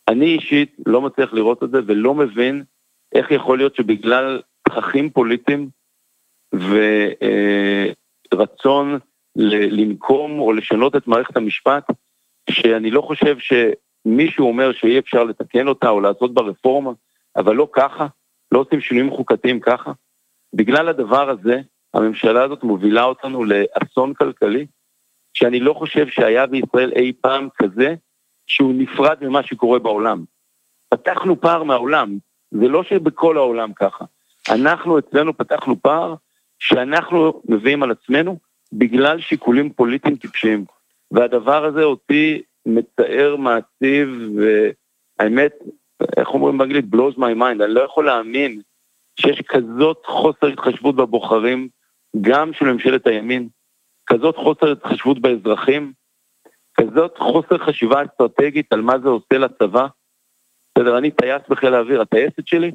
אני 0.07 0.25
אישית 0.25 0.75
לא 0.85 1.01
מצליח 1.01 1.33
לראות 1.33 1.63
את 1.63 1.71
זה 1.71 1.77
ולא 1.87 2.13
מבין 2.13 2.63
איך 3.15 3.31
יכול 3.31 3.57
להיות 3.57 3.75
שבגלל 3.75 4.41
תככים 4.63 5.09
פוליטיים 5.09 5.69
ורצון 8.33 8.99
לנקום 9.35 10.39
או 10.39 10.53
לשנות 10.53 10.95
את 10.95 11.07
מערכת 11.07 11.37
המשפט, 11.37 11.83
שאני 12.49 12.91
לא 12.91 13.01
חושב 13.01 13.37
שמישהו 14.03 14.47
אומר 14.47 14.71
שאי 14.71 14.99
אפשר 14.99 15.23
לתקן 15.23 15.67
אותה 15.67 15.89
או 15.89 16.01
לעשות 16.01 16.33
בה 16.33 16.41
רפורמה, 16.41 16.91
אבל 17.35 17.55
לא 17.55 17.67
ככה, 17.71 18.07
לא 18.51 18.59
עושים 18.59 18.81
שינויים 18.81 19.11
חוקתיים 19.11 19.59
ככה. 19.59 19.91
בגלל 20.53 20.87
הדבר 20.87 21.29
הזה, 21.29 21.61
הממשלה 21.93 22.43
הזאת 22.43 22.63
מובילה 22.63 23.03
אותנו 23.03 23.43
לאסון 23.43 24.13
כלכלי, 24.13 24.65
שאני 25.33 25.59
לא 25.59 25.73
חושב 25.73 26.07
שהיה 26.07 26.45
בישראל 26.45 26.91
אי 26.95 27.13
פעם 27.21 27.47
כזה, 27.55 27.95
שהוא 28.47 28.73
נפרד 28.77 29.17
ממה 29.21 29.43
שקורה 29.43 29.79
בעולם. 29.79 30.23
פתחנו 30.89 31.41
פער 31.41 31.63
מהעולם, 31.63 32.17
זה 32.51 32.67
לא 32.67 32.83
שבכל 32.83 33.37
העולם 33.37 33.73
ככה. 33.73 34.05
אנחנו 34.49 34.99
אצלנו 34.99 35.37
פתחנו 35.37 35.81
פער 35.81 36.15
שאנחנו 36.59 37.41
מביאים 37.49 37.83
על 37.83 37.91
עצמנו 37.91 38.37
בגלל 38.73 39.21
שיקולים 39.21 39.69
פוליטיים 39.69 40.15
טיפשיים. 40.15 40.65
והדבר 41.11 41.65
הזה 41.65 41.83
אותי 41.83 42.41
מצער, 42.65 43.35
מעציב, 43.35 44.09
והאמת, 44.35 45.53
איך 46.17 46.29
אומרים 46.29 46.57
באנגלית? 46.57 46.85
blows 46.85 47.17
my 47.17 47.39
mind. 47.39 47.63
אני 47.63 47.73
לא 47.73 47.81
יכול 47.81 48.05
להאמין 48.05 48.61
שיש 49.19 49.41
כזאת 49.41 50.05
חוסר 50.05 50.47
התחשבות 50.47 50.95
בבוחרים, 50.95 51.69
גם 52.21 52.53
של 52.53 52.65
ממשלת 52.65 53.07
הימין, 53.07 53.49
כזאת 54.05 54.35
חוסר 54.35 54.71
התחשבות 54.71 55.19
באזרחים, 55.19 55.93
כזאת 56.73 57.17
חוסר 57.17 57.57
חשיבה 57.57 58.03
אסטרטגית 58.05 58.73
על 58.73 58.81
מה 58.81 58.99
זה 58.99 59.09
עושה 59.09 59.37
לצבא. 59.37 59.87
בסדר, 60.77 60.97
אני 60.97 61.11
טייס 61.11 61.41
בחיל 61.49 61.73
האוויר, 61.73 62.01
הטייסת 62.01 62.47
שלי, 62.47 62.71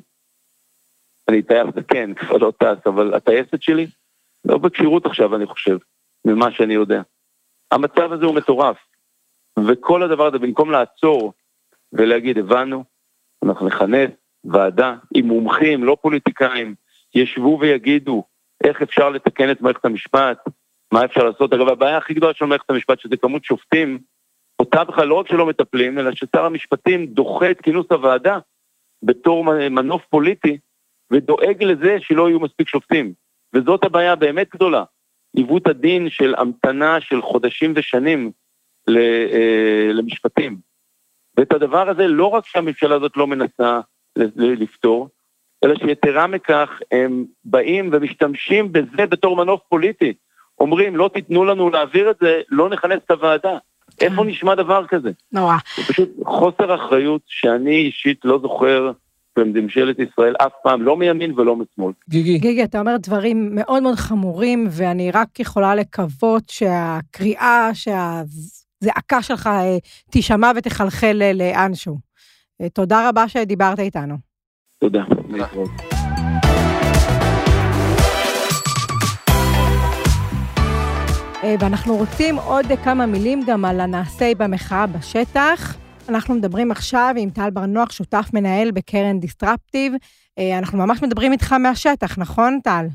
אני 1.29 1.43
טייס 1.43 1.67
כן, 1.88 2.14
כבר 2.14 2.37
לא 2.37 2.53
טס, 2.59 2.87
אבל 2.87 3.14
הטייסת 3.14 3.62
שלי, 3.62 3.87
לא 4.45 4.59
בכשירות 4.59 5.07
עכשיו, 5.07 5.37
אני 5.37 5.47
חושב, 5.47 5.79
ממה 6.25 6.50
שאני 6.53 6.75
יודע. 6.75 7.03
המצב 7.71 8.12
הזה 8.12 8.25
הוא 8.25 8.35
מטורף, 8.35 8.76
וכל 9.58 10.02
הדבר 10.02 10.26
הזה, 10.26 10.38
במקום 10.38 10.70
לעצור 10.70 11.32
ולהגיד, 11.92 12.38
הבנו, 12.38 12.84
אנחנו 13.44 13.66
נכנס 13.66 14.11
ועדה 14.44 14.94
עם 15.14 15.26
מומחים, 15.26 15.84
לא 15.84 15.96
פוליטיקאים, 16.02 16.75
ישבו 17.14 17.58
ויגידו 17.61 18.25
איך 18.64 18.82
אפשר 18.82 19.11
לתקן 19.11 19.50
את 19.50 19.61
מערכת 19.61 19.84
המשפט, 19.84 20.38
מה 20.92 21.04
אפשר 21.04 21.25
לעשות. 21.25 21.52
אגב, 21.52 21.68
הבעיה 21.68 21.96
הכי 21.96 22.14
גדולה 22.14 22.34
של 22.34 22.44
מערכת 22.44 22.70
המשפט, 22.70 23.00
שזה 23.00 23.16
כמות 23.16 23.44
שופטים, 23.44 23.99
אותה 24.58 24.84
בכלל 24.84 25.08
לא 25.08 25.14
רק 25.14 25.28
שלא 25.28 25.46
מטפלים, 25.46 25.99
אלא 25.99 26.11
ששר 26.14 26.44
המשפטים 26.44 27.06
דוחה 27.06 27.50
את 27.50 27.61
כינוס 27.61 27.87
הוועדה 27.90 28.38
בתור 29.02 29.44
מנוף 29.70 30.02
פוליטי, 30.11 30.58
ודואג 31.11 31.64
לזה 31.64 31.96
שלא 32.00 32.28
יהיו 32.28 32.40
מספיק 32.40 32.68
שופטים. 32.68 33.12
וזאת 33.54 33.84
הבעיה 33.84 34.16
באמת 34.16 34.49
גדולה. 34.54 34.84
עיוות 35.37 35.66
הדין 35.66 36.11
של 36.11 36.34
המתנה 36.38 37.00
של 37.00 37.23
חודשים 37.23 37.73
ושנים 37.76 38.32
למשפטים. 39.93 40.57
ואת 41.37 41.53
הדבר 41.53 41.91
הזה 41.91 42.07
לא 42.07 42.26
רק 42.26 42.47
שהממשלה 42.47 42.97
הזאת 42.97 43.17
לא 43.17 43.26
מנסה 43.26 43.81
לפתור, 44.37 45.09
אלא 45.64 45.75
שיתרה 45.75 46.26
מכך 46.26 46.69
הם 46.91 47.25
באים 47.45 47.91
ומשתמשים 47.93 48.73
בזה 48.73 49.07
בתור 49.07 49.37
מנוף 49.37 49.61
פוליטי. 49.69 50.12
אומרים, 50.61 50.97
לא 50.97 51.11
תיתנו 51.14 51.45
לנו 51.45 51.71
להעביר 51.71 52.11
את 52.11 52.17
זה, 52.21 52.41
לא 52.49 52.69
נכנס 52.69 52.99
את 53.07 53.11
הוועדה. 53.11 53.59
איפה 54.00 54.23
כן. 54.23 54.29
נשמע 54.29 54.55
דבר 54.55 54.87
כזה? 54.87 55.11
נורא. 55.33 55.57
זה 55.76 55.83
פשוט 55.83 56.09
חוסר 56.25 56.75
אחריות 56.75 57.23
שאני 57.26 57.76
אישית 57.76 58.25
לא 58.25 58.38
זוכר 58.38 58.93
בממשלת 59.37 59.99
ישראל 59.99 60.35
אף 60.38 60.53
פעם, 60.62 60.83
לא 60.83 60.97
מימין 60.97 61.33
ולא 61.41 61.57
משמאל. 61.57 61.93
גיגי. 62.09 62.38
גיגי, 62.38 62.64
אתה 62.64 62.81
אומר 62.81 62.97
דברים 62.97 63.49
מאוד 63.55 63.83
מאוד 63.83 63.95
חמורים, 63.95 64.67
ואני 64.71 65.11
רק 65.11 65.41
יכולה 65.41 65.75
לקוות 65.75 66.43
שהקריאה, 66.49 67.71
שהזעקה 68.85 69.23
שלך 69.23 69.47
אה, 69.47 69.76
תישמע 70.11 70.53
ותחלחל 70.57 71.23
אה, 71.23 71.33
לאנשהו. 71.33 71.99
אה, 72.61 72.69
תודה 72.69 73.09
רבה 73.09 73.29
שדיברת 73.29 73.79
איתנו. 73.79 74.14
תודה. 74.79 75.05
ואנחנו 81.61 81.97
רוצים 81.97 82.37
עוד 82.37 82.67
כמה 82.85 83.07
מילים 83.07 83.41
גם 83.47 83.64
על 83.64 83.81
הנעשה 83.81 84.33
במחאה 84.38 84.87
בשטח. 84.87 85.76
אנחנו 86.09 86.35
מדברים 86.35 86.71
עכשיו 86.71 87.14
עם 87.19 87.31
טל 87.31 87.50
בר-נוח, 87.50 87.93
שותף 87.93 88.31
מנהל 88.35 88.71
בקרן 88.71 89.21
דיסטרפטיב. 89.21 89.93
אנחנו 90.59 90.79
ממש 90.79 91.03
מדברים 91.03 91.33
איתך 91.33 91.53
מהשטח, 91.53 92.19
נכון, 92.19 92.59
טל? 92.64 92.87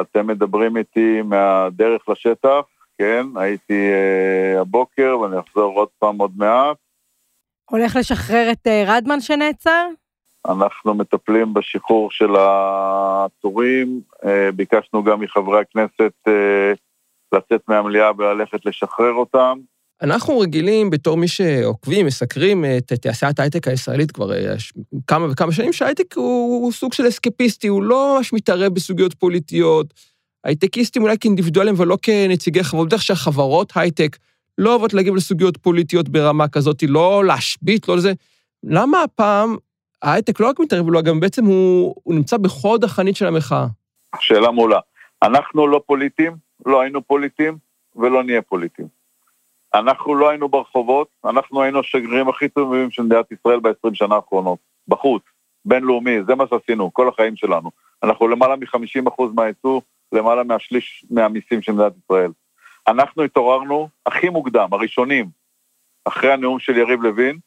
אתם 0.00 0.26
מדברים 0.26 0.76
איתי 0.76 1.22
מהדרך 1.22 2.08
לשטח, 2.08 2.60
כן, 3.00 3.26
הייתי 3.36 3.90
uh, 3.92 4.60
הבוקר 4.60 5.18
ואני 5.20 5.36
אחזור 5.40 5.78
עוד 5.78 5.88
פעם 5.98 6.18
עוד 6.18 6.30
מעט. 6.36 6.76
הולך 7.70 7.96
לשחרר 7.96 8.48
את 8.52 8.66
uh, 8.66 8.70
רדמן 8.86 9.20
שנעצר? 9.20 9.88
אנחנו 10.48 10.94
מטפלים 10.94 11.54
בשחרור 11.54 12.10
של 12.10 12.36
העצורים, 12.36 14.00
uh, 14.22 14.26
ביקשנו 14.54 15.04
גם 15.04 15.20
מחברי 15.20 15.60
הכנסת 15.60 16.12
uh, 16.28 16.32
לצאת 17.32 17.60
מהמליאה 17.68 18.10
וללכת 18.18 18.66
לשחרר 18.66 19.12
אותם. 19.12 19.58
אנחנו 20.02 20.38
רגילים, 20.38 20.90
בתור 20.90 21.16
מי 21.16 21.28
שעוקבים, 21.28 22.06
מסקרים 22.06 22.64
את 22.64 22.92
תעשיית 22.92 23.38
ההייטק 23.38 23.68
הישראלית 23.68 24.10
כבר 24.10 24.32
אה, 24.32 24.54
כמה 25.06 25.26
וכמה 25.30 25.52
שנים, 25.52 25.72
שההייטק 25.72 26.16
הוא, 26.16 26.64
הוא 26.64 26.72
סוג 26.72 26.92
של 26.92 27.08
אסקפיסטי, 27.08 27.68
הוא 27.68 27.82
לא 27.82 28.14
ממש 28.16 28.32
מתערב 28.32 28.74
בסוגיות 28.74 29.14
פוליטיות. 29.14 30.09
הייטקיסטים 30.44 31.02
אולי 31.02 31.16
כאינדיבידואלים 31.20 31.74
ולא 31.76 31.98
כנציגי 32.02 32.64
חברות, 32.64 32.86
בדרך 32.86 33.02
שהחברות 33.02 33.72
הייטק 33.74 34.16
לא 34.58 34.70
אוהבות 34.70 34.94
להגיב 34.94 35.14
לסוגיות 35.14 35.56
פוליטיות 35.56 36.08
ברמה 36.08 36.48
כזאת, 36.48 36.82
לא 36.88 37.24
להשבית, 37.24 37.88
לא 37.88 37.96
לזה. 37.96 38.12
למה 38.64 39.02
הפעם 39.02 39.56
ההייטק 40.02 40.40
לא 40.40 40.48
רק 40.48 40.60
מתערב, 40.60 40.88
אלא 40.88 41.02
גם 41.02 41.20
בעצם 41.20 41.44
הוא, 41.44 41.94
הוא 42.02 42.14
נמצא 42.14 42.36
בחוד 42.36 42.84
החנית 42.84 43.16
של 43.16 43.26
המחאה? 43.26 43.66
שאלה 44.20 44.50
מעולה. 44.50 44.78
אנחנו 45.22 45.66
לא 45.66 45.82
פוליטיים, 45.86 46.36
לא 46.66 46.80
היינו 46.80 47.02
פוליטיים 47.02 47.58
ולא 47.96 48.22
נהיה 48.22 48.42
פוליטיים. 48.42 48.88
אנחנו 49.74 50.14
לא 50.14 50.28
היינו 50.28 50.48
ברחובות, 50.48 51.08
אנחנו 51.24 51.62
היינו 51.62 51.80
השגרירים 51.80 52.28
הכי 52.28 52.48
טובים 52.48 52.90
של 52.90 53.02
מדינת 53.02 53.32
ישראל 53.32 53.60
ב-20 53.60 53.94
שנה 53.94 54.14
האחרונות, 54.14 54.58
בחוץ, 54.88 55.22
בינלאומי, 55.64 56.16
זה 56.26 56.34
מה 56.34 56.44
שעשינו, 56.50 56.94
כל 56.94 57.08
החיים 57.08 57.36
שלנו. 57.36 57.70
אנחנו 58.02 58.28
למעלה 58.28 58.56
מ-50% 58.56 59.22
מהייצוא, 59.34 59.80
למעלה 60.12 60.44
מהשליש 60.44 61.04
מהמיסים 61.10 61.62
של 61.62 61.72
מדינת 61.72 61.92
ישראל. 62.04 62.30
אנחנו 62.88 63.22
התעוררנו 63.22 63.88
הכי 64.06 64.28
מוקדם, 64.28 64.68
הראשונים, 64.72 65.28
אחרי 66.04 66.32
הנאום 66.32 66.58
של 66.58 66.76
יריב 66.76 67.02
לוין, 67.02 67.38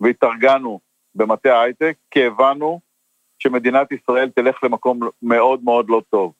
והתארגנו 0.00 0.80
במטה 1.14 1.56
ההייטק, 1.56 1.96
כי 2.10 2.24
הבנו 2.24 2.80
שמדינת 3.38 3.92
ישראל 3.92 4.30
תלך 4.30 4.64
למקום 4.64 5.00
מאוד 5.22 5.64
מאוד 5.64 5.90
לא 5.90 6.02
טוב. 6.10 6.32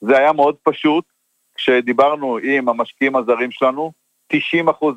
זה 0.00 0.18
היה 0.18 0.32
מאוד 0.32 0.56
פשוט, 0.62 1.04
כשדיברנו 1.54 2.38
עם 2.42 2.68
המשקיעים 2.68 3.16
הזרים 3.16 3.50
שלנו, 3.50 3.92
90% 4.32 4.36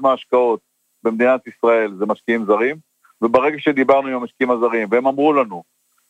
מההשקעות 0.02 0.60
במדינת 1.04 1.48
ישראל 1.48 1.94
זה 2.00 2.06
משקיעים 2.06 2.46
זרים, 2.46 2.78
וברגע 3.22 3.60
שדיברנו 3.60 4.08
עם 4.08 4.16
המשקיעים 4.16 4.52
הזרים, 4.52 4.88
והם 4.92 5.08
אמרו 5.08 5.34
לנו 5.34 5.64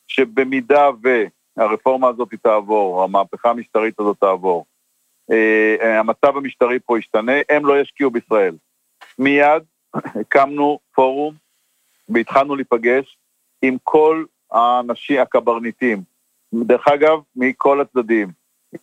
שבמידה 0.08 0.90
והרפורמה 1.58 2.08
הזאת 2.08 2.34
תעבור, 2.42 3.04
המהפכה 3.04 3.50
המשטרית 3.50 4.00
הזאת 4.00 4.18
תעבור, 4.20 4.66
אה, 5.32 5.76
אה, 5.82 6.00
המצב 6.00 6.38
המשטרי 6.38 6.80
פה 6.86 7.00
ישתנה, 7.00 7.34
הם 7.50 7.66
לא 7.66 7.82
ישקיעו 7.82 8.12
בישראל. 8.12 8.56
מיד 9.20 9.64
הקמנו 9.94 10.80
פורום 10.96 11.34
והתחלנו 12.10 12.56
להיפגש 12.56 13.18
עם 13.62 13.78
כל 13.84 14.26
האנשים, 14.52 15.22
הקברניטים, 15.22 16.04
דרך 16.54 16.88
אגב, 16.88 17.20
מכל 17.36 17.82
הצדדים, 17.82 18.32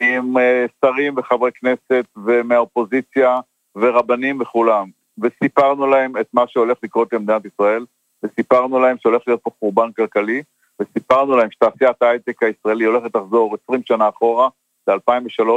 עם 0.01 0.39
אה, 0.39 0.67
שרים 0.85 1.15
וחברי 1.17 1.51
כנסת 1.53 2.05
ומהאופוזיציה, 2.17 3.41
ורבנים 3.77 4.41
וכולם, 4.41 4.91
וסיפרנו 5.19 5.87
להם 5.87 6.17
את 6.17 6.27
מה 6.33 6.45
שהולך 6.49 6.79
לקרות 6.83 7.13
למדינת 7.13 7.43
ישראל, 7.45 7.85
וסיפרנו 8.23 8.81
להם 8.81 8.97
שהולך 8.99 9.23
להיות 9.27 9.41
פה 9.43 9.51
חורבן 9.59 9.93
כלכלי, 9.93 10.43
וסיפרנו 10.81 11.37
להם 11.37 11.51
שתעשיית 11.51 12.03
ההייטק 12.03 12.43
הישראלי 12.43 12.85
הולכת 12.85 13.17
לחזור 13.17 13.57
20 13.65 13.83
שנה 13.85 14.09
אחורה, 14.09 14.49
ל-2003, 14.87 15.49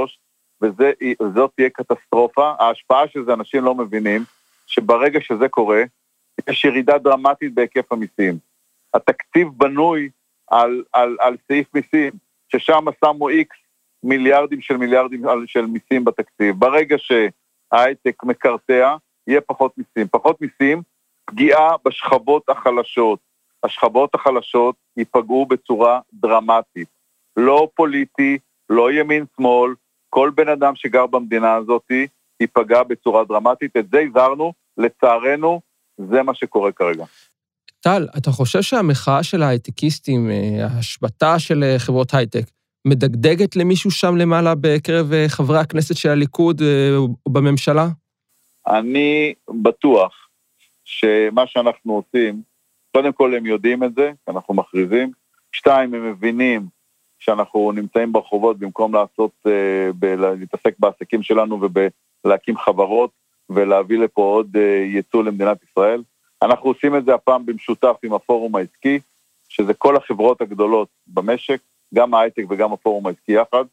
וזאת 0.62 1.51
תהיה 1.56 1.70
קטסטרופה. 1.70 2.54
ההשפעה 2.60 3.08
של 3.08 3.25
זה 3.25 3.34
אנשים 3.34 3.63
לא 3.63 3.75
מבינים, 3.75 4.24
שברגע 4.68 5.20
שזה 5.22 5.50
קורה, 5.50 5.84
יש 6.50 6.66
ירידה 6.66 6.98
דרמטית 6.98 7.54
בהיקף 7.54 7.92
המיסים. 7.92 8.38
התקציב 8.94 9.48
בנוי 9.58 10.10
על, 10.48 10.84
על, 10.94 11.18
על 11.20 11.38
סעיף 11.48 11.68
מיסים, 11.74 12.12
ששם 12.50 12.86
שמו 13.06 13.30
איקס 13.30 13.58
מיליארדים 14.04 14.62
של 14.62 14.78
מיליארדים 14.78 15.24
של 15.46 15.66
מיסים 15.66 16.06
בתקציב. 16.06 16.56
ברגע 16.60 16.96
שההייטק 16.98 18.24
מקרטע, 18.24 18.96
יהיה 19.28 19.42
פחות 19.42 19.78
מיסים. 19.78 20.08
פחות 20.08 20.42
מיסים, 20.42 20.82
פגיעה 21.25 21.75
בשכבות 21.86 22.50
החלשות. 22.50 23.20
השכבות 23.63 24.15
החלשות 24.15 24.75
ייפגעו 24.98 25.46
בצורה 25.46 26.00
דרמטית. 26.13 26.88
לא 27.38 27.70
פוליטי, 27.75 28.38
לא 28.70 28.91
ימין-שמאל, 28.91 29.74
כל 30.10 30.32
בן 30.36 30.50
אדם 30.50 30.75
שגר 30.75 31.08
במדינה 31.08 31.56
הזאת 31.56 31.91
ייפגע 32.39 32.84
בצורה 32.84 33.24
דרמטית. 33.24 33.77
את 33.77 33.86
זה 33.91 34.00
הזהרנו, 34.00 34.53
לצערנו, 34.77 35.62
זה 35.98 36.24
מה 36.24 36.34
שקורה 36.34 36.72
כרגע. 36.72 37.06
טל, 37.82 38.08
אתה 38.18 38.32
חושב 38.32 38.62
שהמחאה 38.62 39.24
של 39.24 39.44
ההייטקיסטים, 39.44 40.30
אה, 40.32 40.65
ההשבתה 40.65 41.39
של 41.39 41.63
אה, 41.63 41.80
חברות 41.80 42.13
הייטק, 42.13 42.46
מדגדגת 42.88 43.56
למישהו 43.56 43.91
שם 43.91 44.15
למעלה 44.18 44.53
בקרב 44.62 45.13
אה, 45.13 45.25
חברי 45.27 45.60
הכנסת 45.60 45.96
של 45.96 46.10
הליכוד 46.10 46.62
או 46.96 47.08
בממשלה? 47.30 47.88
אני 48.68 49.34
בטוח 49.62 50.27
שמה 50.84 51.48
שאנחנו 51.48 51.94
עושים, 51.94 52.41
קודם 52.91 53.12
כל 53.12 53.36
הם 53.36 53.45
יודעים 53.45 53.83
את 53.83 53.93
זה, 53.95 54.12
אנחנו 54.27 54.53
מכריזים. 54.53 55.12
שתיים, 55.51 55.93
הם 55.93 56.12
מבינים 56.12 56.65
שאנחנו 57.19 57.71
נמצאים 57.71 58.12
ברחובות 58.12 58.60
במקום 58.60 58.95
לעשות, 58.95 59.31
להתעסק 60.39 60.79
בעסקים 60.79 61.24
שלנו 61.24 61.60
ובלהקים 61.62 62.57
חברות 62.57 63.12
ולהביא 63.50 64.00
לפה 64.00 64.21
עוד 64.21 64.55
ייצוא 64.86 65.24
למדינת 65.24 65.57
ישראל. 65.63 66.03
אנחנו 66.41 66.69
עושים 66.69 66.95
את 66.95 67.05
זה 67.05 67.13
הפעם 67.13 67.45
במשותף 67.45 67.95
עם 68.03 68.13
הפורום 68.13 68.55
העסקי, 68.55 69.00
שזה 69.50 69.74
כל 69.74 69.95
החברות 69.95 70.41
הגדולות 70.41 70.88
במשק, 71.07 71.60
גם 71.93 72.13
ההייטק 72.13 72.43
וגם 72.50 72.74
הפורום 72.74 73.07
העסקי 73.07 73.31
יחד, 73.31 73.65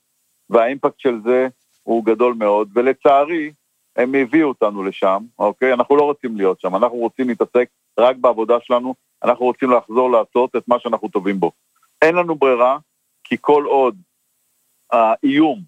והאימפקט 0.50 1.00
של 1.00 1.20
זה 1.24 1.48
הוא 1.82 2.04
גדול 2.04 2.34
מאוד, 2.34 2.68
ולצערי, 2.74 3.52
הם 3.96 4.14
הביאו 4.14 4.48
אותנו 4.48 4.82
לשם, 4.82 5.24
אוקיי? 5.38 5.72
אנחנו 5.72 5.96
לא 5.96 6.02
רוצים 6.02 6.36
להיות 6.36 6.60
שם, 6.60 6.76
אנחנו 6.76 6.96
רוצים 6.98 7.28
להתעסק 7.28 7.68
רק 7.98 8.16
בעבודה 8.16 8.56
שלנו, 8.62 8.94
אנחנו 9.24 9.44
רוצים 9.44 9.70
לחזור 9.70 10.10
לעשות 10.10 10.56
את 10.56 10.62
מה 10.68 10.78
שאנחנו 10.78 11.08
טובים 11.08 11.40
בו. 11.40 11.52
אין 12.02 12.14
לנו 12.14 12.34
ברירה, 12.34 12.78
כי 13.24 13.36
כל 13.40 13.64
עוד 13.64 13.96
האיום 14.92 15.60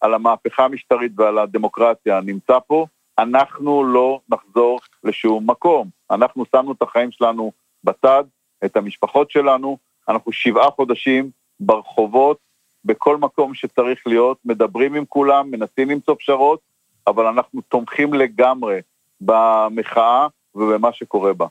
על 0.00 0.14
המהפכה 0.14 0.64
המשטרית 0.64 1.12
ועל 1.16 1.38
הדמוקרטיה 1.38 2.20
נמצא 2.20 2.58
פה, 2.66 2.86
אנחנו 3.18 3.84
לא 3.84 4.20
נחזור 4.28 4.80
לשום 5.04 5.50
מקום. 5.50 5.88
אנחנו 6.10 6.44
שמנו 6.56 6.72
את 6.72 6.82
החיים 6.82 7.10
שלנו 7.10 7.52
בצד, 7.84 8.24
את 8.64 8.76
המשפחות 8.76 9.30
שלנו, 9.30 9.78
אנחנו 10.08 10.32
שבעה 10.32 10.70
חודשים 10.70 11.30
ברחובות, 11.60 12.38
בכל 12.84 13.16
מקום 13.16 13.54
שצריך 13.54 14.06
להיות, 14.06 14.38
מדברים 14.44 14.94
עם 14.94 15.04
כולם, 15.04 15.50
מנסים 15.50 15.90
למצוא 15.90 16.14
פשרות, 16.18 16.60
אבל 17.06 17.26
אנחנו 17.26 17.60
תומכים 17.60 18.14
לגמרי 18.14 18.80
במחאה 19.20 20.26
ובמה 20.54 20.92
שקורה 20.92 21.32
בה. 21.32 21.46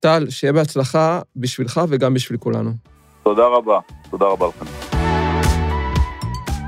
טל, 0.00 0.26
שיהיה 0.30 0.52
בהצלחה 0.52 1.20
בשבילך 1.36 1.80
וגם 1.88 2.14
בשביל 2.14 2.38
כולנו. 2.38 2.70
תודה 3.22 3.42
רבה, 3.46 3.78
תודה 4.10 4.26
רבה 4.26 4.46
לכם. 4.46 4.66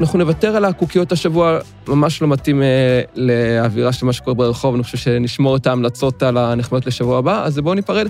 אנחנו 0.00 0.18
נוותר 0.18 0.56
על 0.56 0.64
הקוקיות 0.64 1.12
השבוע, 1.12 1.58
ממש 1.88 2.22
לא 2.22 2.28
מתאים 2.28 2.62
אה, 2.62 3.02
לאווירה 3.14 3.92
של 3.92 4.06
מה 4.06 4.12
שקורה 4.12 4.34
ברחוב, 4.34 4.74
אני 4.74 4.82
חושב 4.82 4.98
שנשמור 4.98 5.56
את 5.56 5.66
ההמלצות 5.66 6.22
על 6.22 6.36
הנחמדות 6.36 6.86
לשבוע 6.86 7.18
הבא, 7.18 7.44
אז 7.44 7.58
בואו 7.58 7.74
ניפרד. 7.74 8.06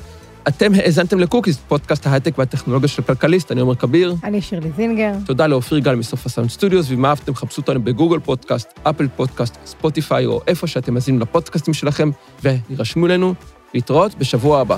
אתם 0.48 0.72
האזנתם 0.74 1.18
לקוקיס, 1.18 1.56
פודקאסט 1.56 2.06
ההייטק 2.06 2.38
והטכנולוגיה 2.38 2.88
של 2.88 3.02
כלכליסט, 3.02 3.52
אני 3.52 3.60
עומר 3.60 3.74
כביר. 3.74 4.14
אני 4.24 4.42
שירלי 4.42 4.70
זינגר. 4.76 5.12
תודה 5.26 5.46
לאופיר 5.46 5.78
גל 5.78 5.94
מסוף 5.94 6.26
הסאונד 6.26 6.50
Studios, 6.50 6.90
ואם 6.90 7.06
אהבתם, 7.06 7.34
חפשו 7.34 7.60
אותנו 7.60 7.82
ב 7.82 7.87
Google 7.87 8.18
Podcast, 8.18 8.80
Apple 8.82 9.08
Podcast, 9.16 9.56
Spotify, 9.64 10.26
או 10.26 10.40
איפה 10.46 10.66
שאתם 10.66 10.94
מאזינים 10.94 11.20
לפודקאסטים 11.20 11.74
שלכם, 11.74 12.10
והירשמו 12.42 13.06
אלינו. 13.06 13.34
להתראות 13.74 14.14
בשבוע 14.14 14.60
הבא. 14.60 14.76